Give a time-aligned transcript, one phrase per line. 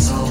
[0.00, 0.29] That's all.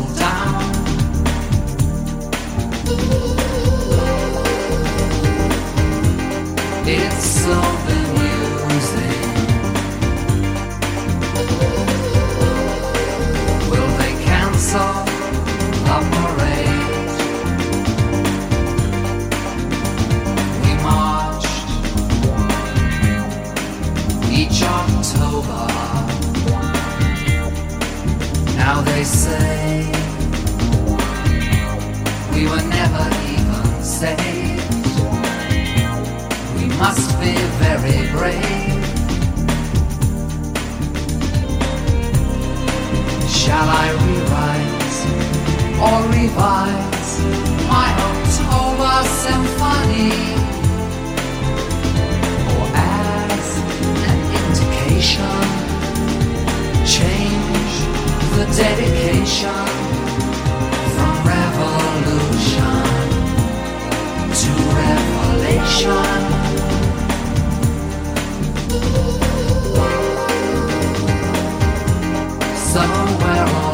[72.79, 73.68] somewhere on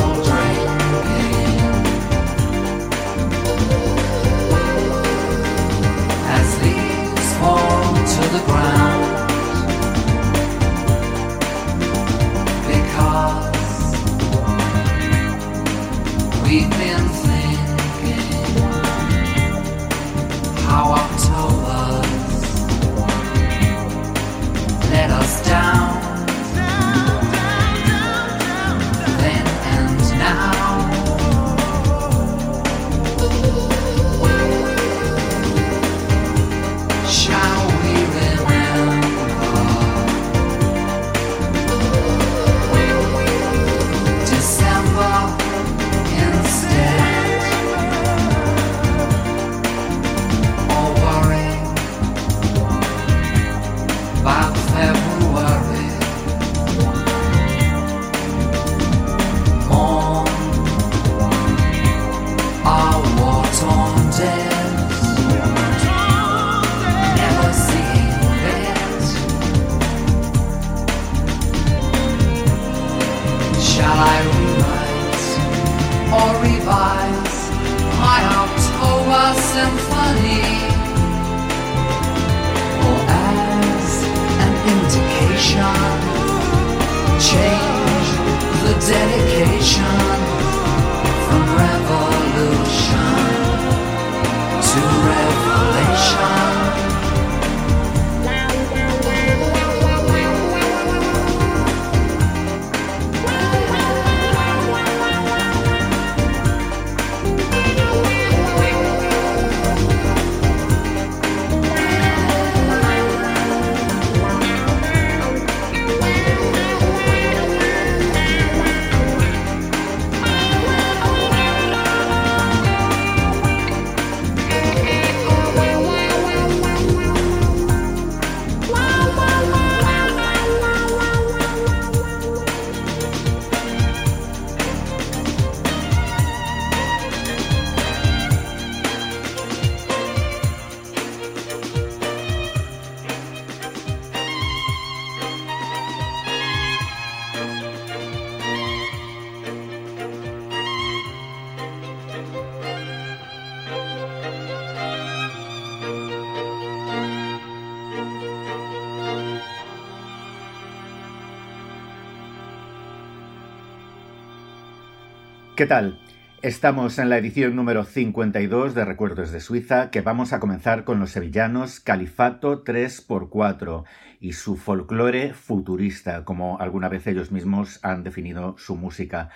[165.55, 165.97] ¿Qué tal?
[166.41, 170.99] Estamos en la edición número 52 de Recuerdos de Suiza, que vamos a comenzar con
[170.99, 173.85] los sevillanos Califato 3x4
[174.19, 179.29] y su folclore futurista, como alguna vez ellos mismos han definido su música.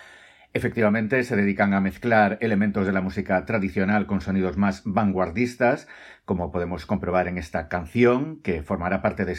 [0.52, 5.88] Efectivamente, se dedican a mezclar elementos de la música tradicional con sonidos más vanguardistas,
[6.26, 9.36] como podemos comprobar en esta canción, que formará parte de,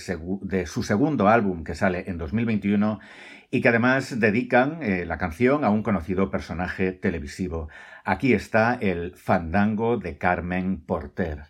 [0.67, 3.01] su segundo álbum que sale en 2021
[3.51, 7.69] y que además dedican eh, la canción a un conocido personaje televisivo.
[8.05, 11.50] Aquí está el fandango de Carmen Porter.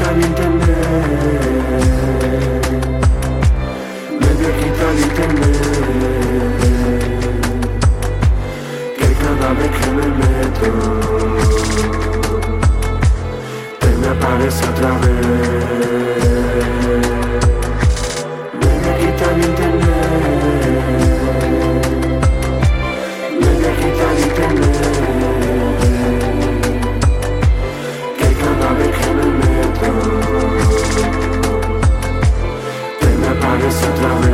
[0.00, 0.76] quitan entender.
[4.20, 5.54] Medio quitan entender.
[8.96, 10.70] Que cada vez que me meto,
[13.78, 15.26] te me aparece otra vez.
[18.58, 20.10] me Medio quitan entender.
[23.38, 24.69] Medio quitan entender.
[29.80, 29.86] Te
[33.16, 34.30] me apagues otra vez.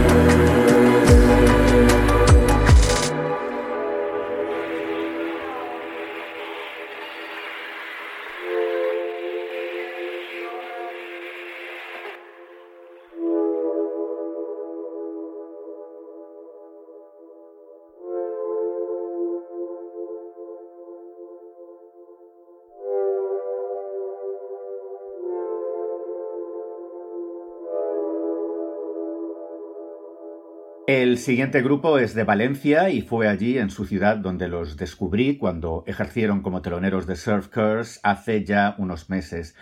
[31.19, 35.83] Siguiente grupo es de Valencia y fue allí, en su ciudad, donde los descubrí cuando
[35.89, 39.57] ejercieron como teloneros de Surf Curse hace ya unos meses.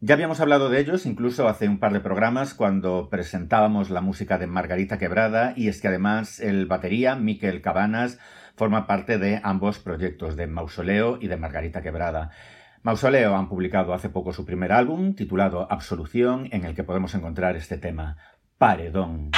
[0.00, 4.38] Ya habíamos hablado de ellos incluso hace un par de programas cuando presentábamos la música
[4.38, 8.18] de Margarita Quebrada y es que además el batería, Miquel Cabanas,
[8.56, 12.30] forma parte de ambos proyectos, de Mausoleo y de Margarita Quebrada.
[12.82, 17.56] Mausoleo han publicado hace poco su primer álbum, titulado Absolución, en el que podemos encontrar
[17.56, 18.16] este tema,
[18.56, 19.32] Paredón.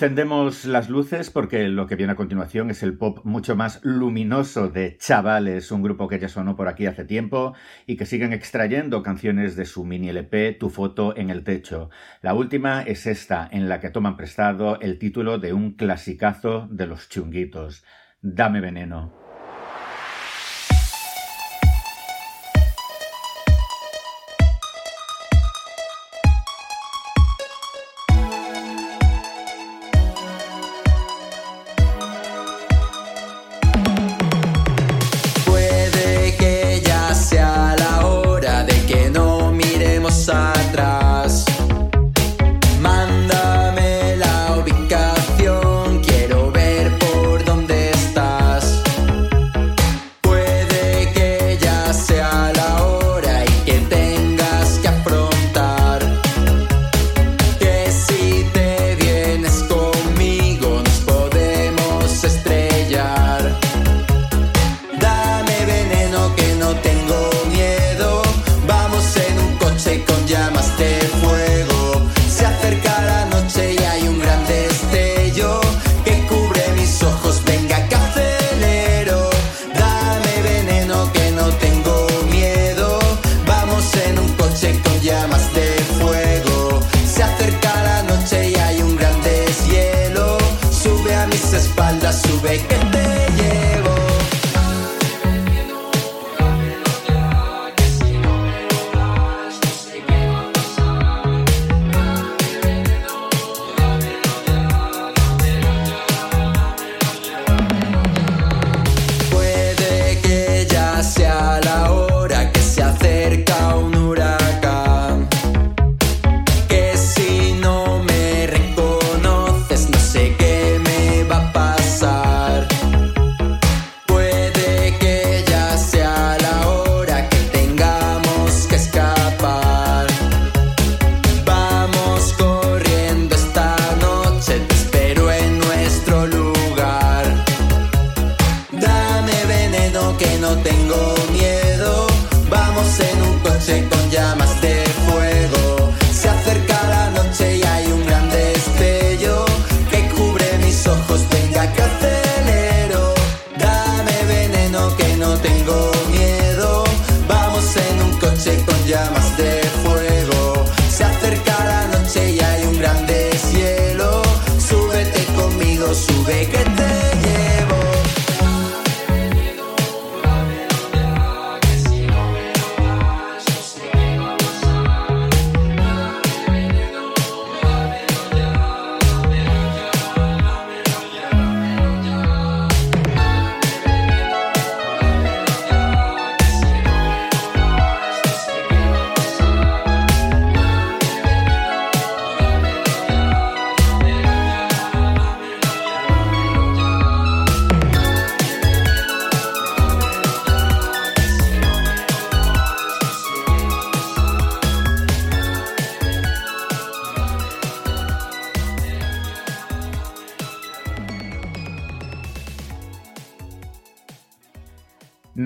[0.00, 4.70] Encendemos las luces porque lo que viene a continuación es el pop mucho más luminoso
[4.70, 7.52] de Chavales, un grupo que ya sonó por aquí hace tiempo
[7.86, 11.90] y que siguen extrayendo canciones de su mini LP Tu foto en el techo.
[12.22, 16.86] La última es esta, en la que toman prestado el título de un clasicazo de
[16.86, 17.84] los chunguitos,
[18.22, 19.19] Dame veneno.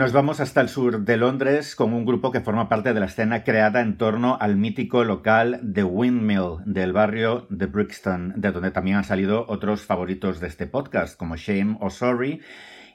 [0.04, 3.06] Nos vamos hasta el sur de Londres con un grupo que forma parte de la
[3.06, 8.70] escena creada en torno al mítico local The Windmill del barrio de Brixton, de donde
[8.70, 12.42] también han salido otros favoritos de este podcast, como Shame o Sorry,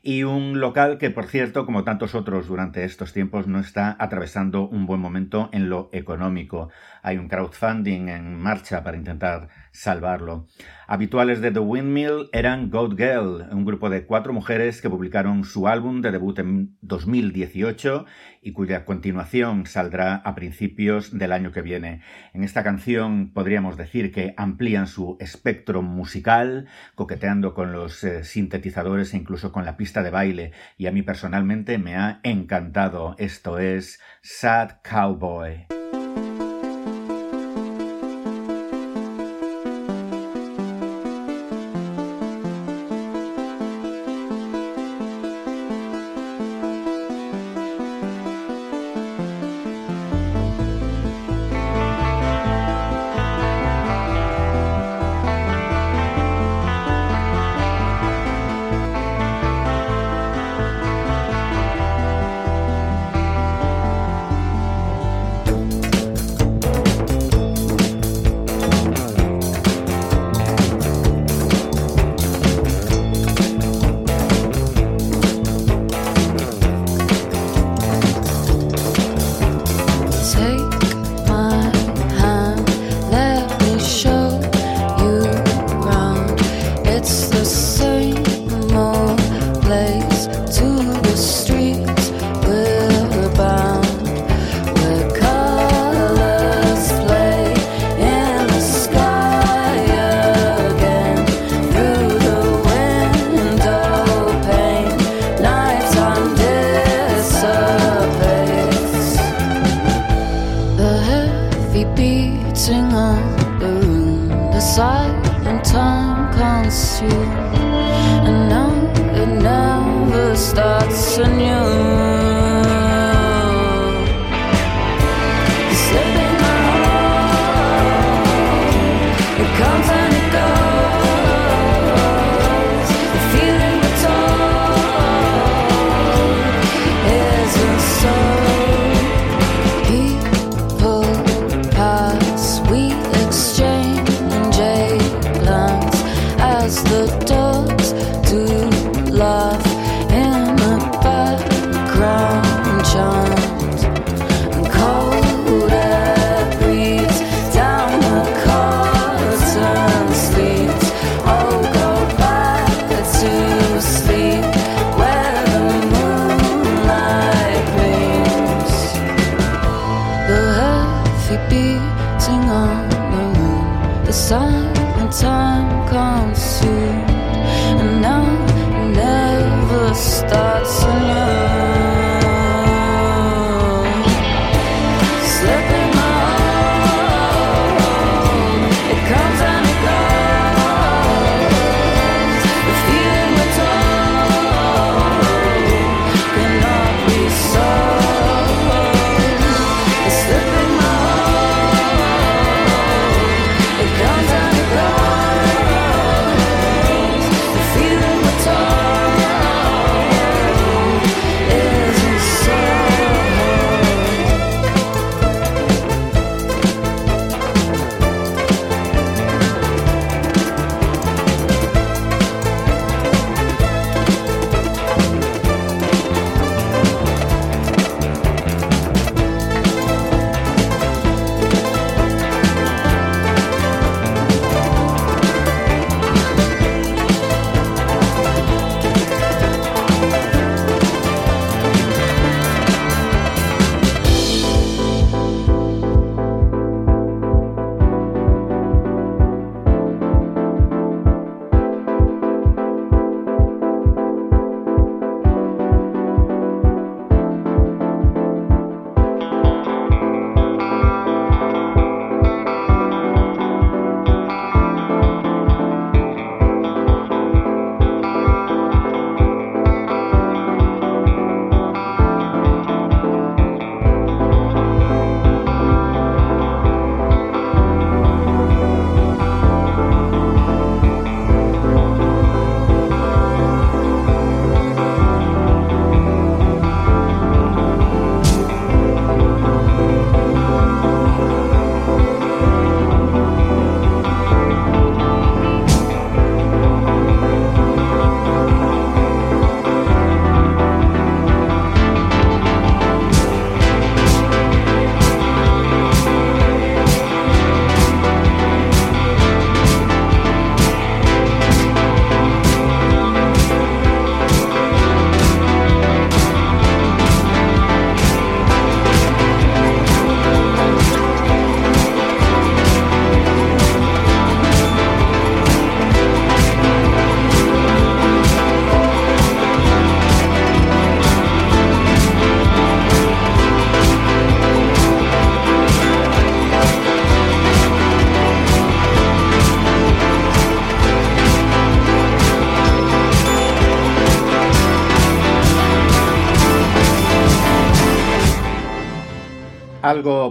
[0.04, 4.68] y un local que, por cierto, como tantos otros durante estos tiempos, no está atravesando
[4.68, 6.70] un buen momento en lo económico.
[7.02, 10.46] Hay un crowdfunding en marcha para intentar salvarlo.
[10.92, 15.68] Habituales de The Windmill eran Goat Girl, un grupo de cuatro mujeres que publicaron su
[15.68, 18.08] álbum de debut en 2018
[18.42, 22.02] y cuya continuación saldrá a principios del año que viene.
[22.34, 29.14] En esta canción podríamos decir que amplían su espectro musical, coqueteando con los eh, sintetizadores
[29.14, 33.14] e incluso con la pista de baile, y a mí personalmente me ha encantado.
[33.20, 35.68] Esto es Sad Cowboy.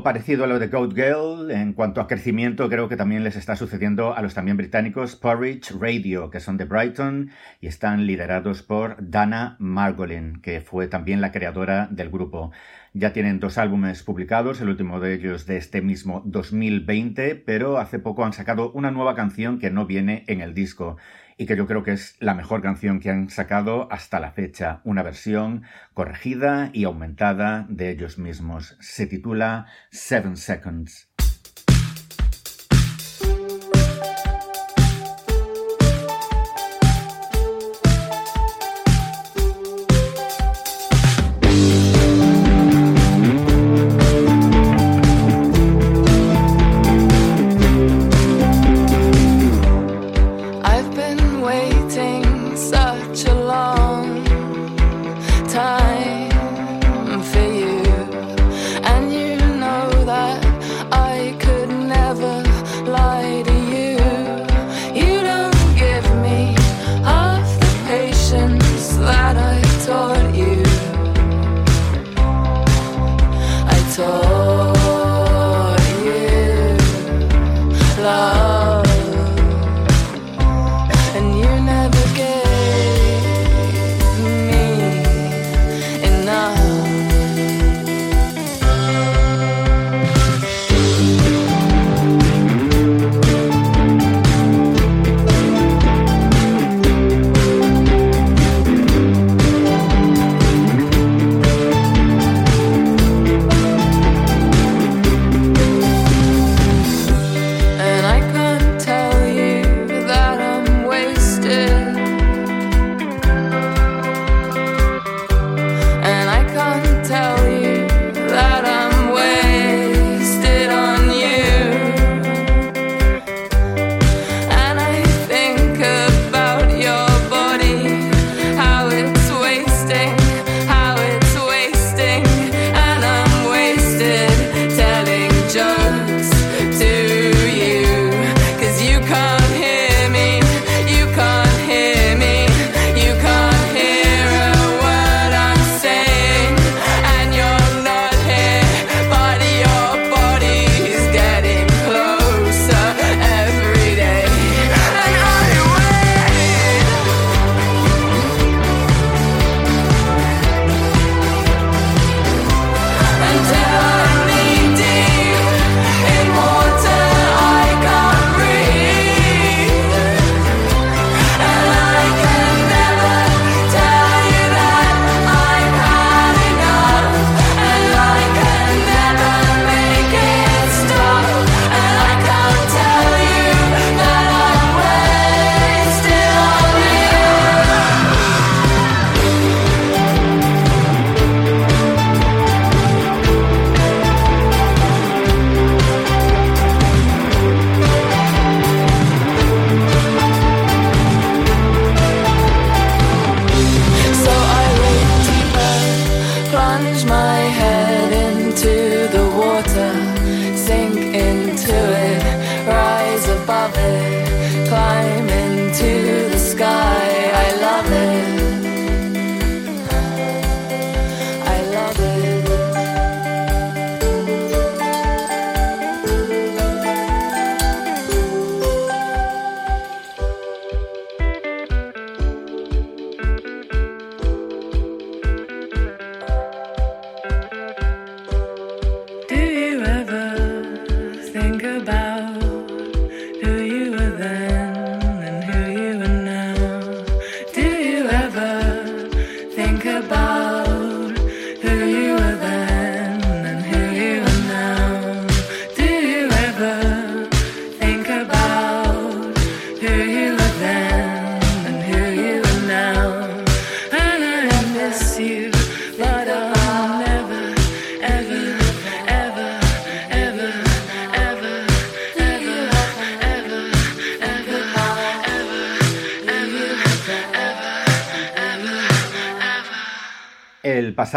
[0.03, 3.57] Parecido a lo de Goat Girl, en cuanto a crecimiento, creo que también les está
[3.57, 7.31] sucediendo a los también británicos Porridge Radio, que son de Brighton
[7.61, 12.51] y están liderados por Dana Margolin, que fue también la creadora del grupo.
[12.93, 17.99] Ya tienen dos álbumes publicados, el último de ellos de este mismo 2020, pero hace
[17.99, 20.97] poco han sacado una nueva canción que no viene en el disco
[21.38, 24.83] y que yo creo que es la mejor canción que han sacado hasta la fecha,
[24.85, 25.62] una versión
[25.94, 28.77] corregida y aumentada de ellos mismos.
[28.81, 31.08] Se titula Seven Seconds.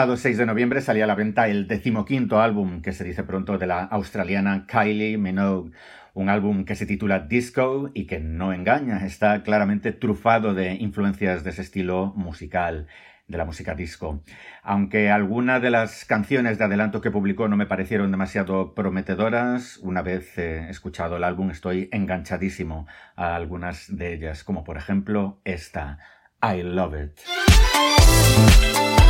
[0.01, 3.59] Pasado 6 de noviembre salía a la venta el decimoquinto álbum que se dice pronto
[3.59, 5.73] de la australiana Kylie Minogue,
[6.15, 11.43] un álbum que se titula Disco y que no engaña, está claramente trufado de influencias
[11.43, 12.87] de ese estilo musical.
[13.27, 14.23] de la música disco.
[14.63, 20.01] Aunque algunas de las canciones de adelanto que publicó no me parecieron demasiado prometedoras, una
[20.01, 25.99] vez eh, escuchado el álbum estoy enganchadísimo a algunas de ellas, como por ejemplo esta,
[26.41, 29.00] I Love It.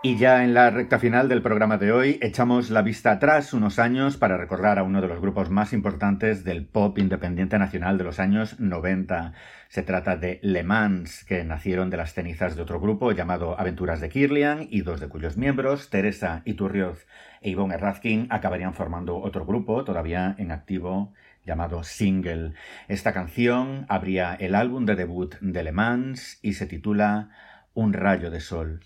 [0.00, 3.80] Y ya en la recta final del programa de hoy echamos la vista atrás unos
[3.80, 8.04] años para recordar a uno de los grupos más importantes del pop independiente nacional de
[8.04, 9.32] los años 90.
[9.66, 14.00] Se trata de Le Mans, que nacieron de las cenizas de otro grupo llamado Aventuras
[14.00, 17.08] de Kirlian y dos de cuyos miembros, Teresa Iturrioz
[17.40, 21.12] e Ivonne Razkin, acabarían formando otro grupo todavía en activo
[21.44, 22.52] llamado Single.
[22.86, 27.30] Esta canción abría el álbum de debut de Le Mans y se titula
[27.74, 28.80] Un rayo de sol.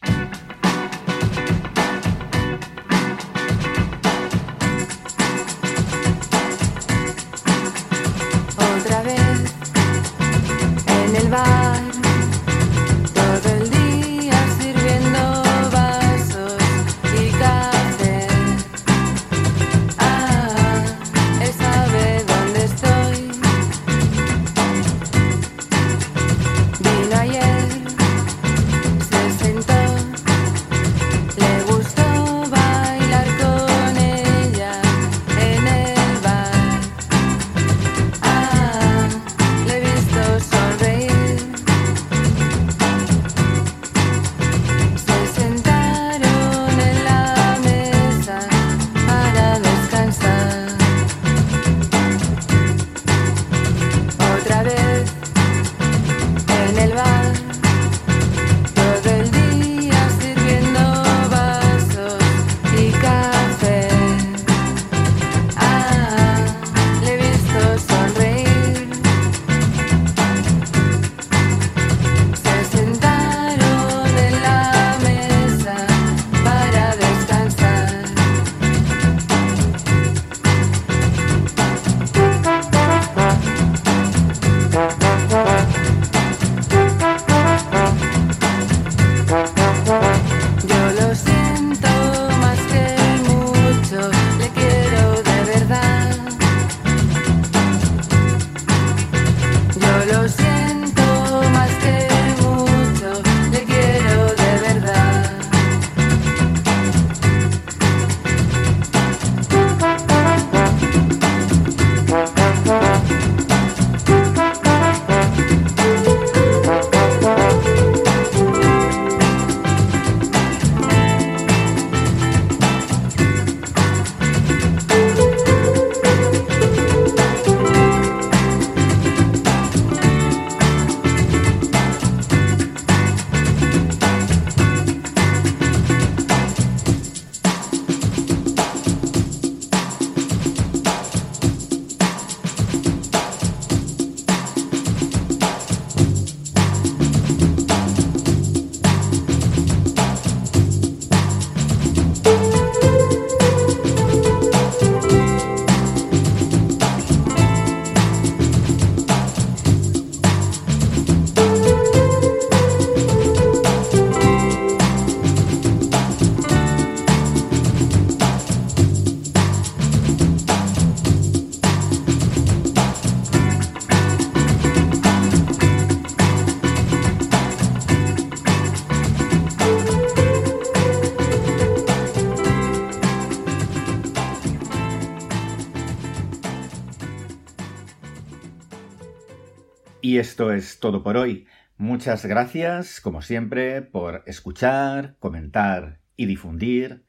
[190.03, 191.46] Y esto es todo por hoy.
[191.76, 197.05] Muchas gracias, como siempre, por escuchar, comentar y difundir.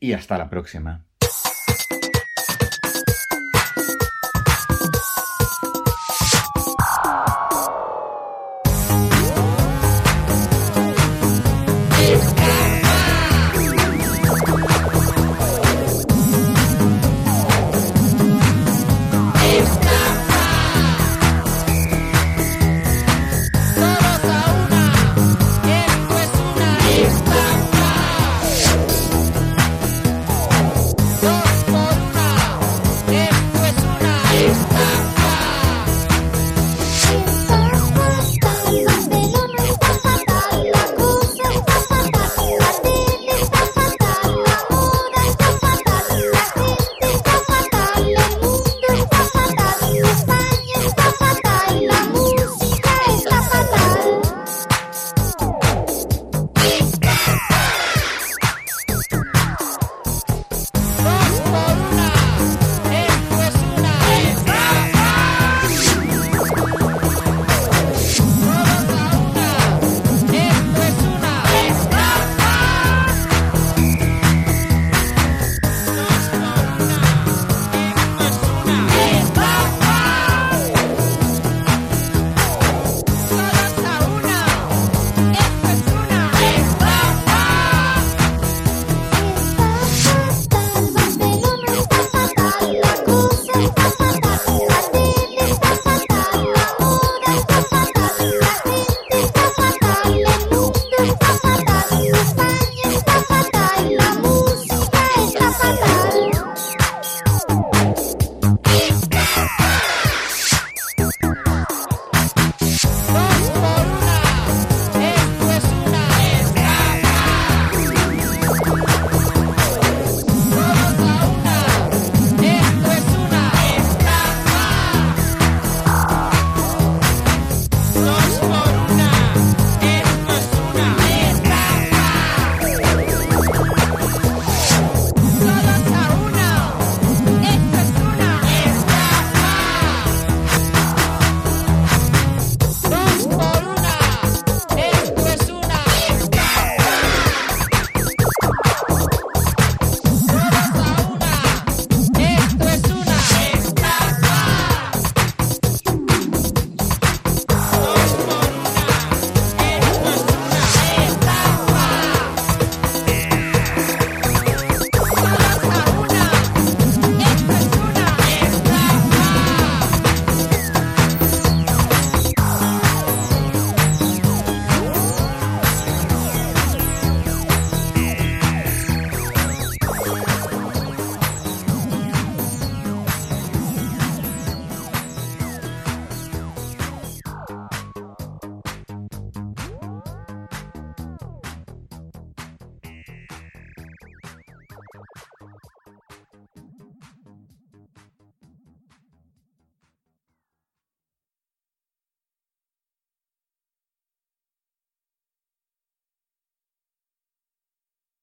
[0.00, 1.07] Y hasta la próxima.